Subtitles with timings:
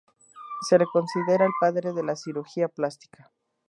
[0.67, 3.31] Se le considera el padre de la cirugía plástica.